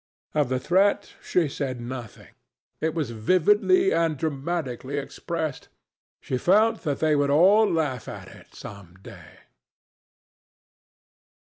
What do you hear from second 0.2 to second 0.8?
Of the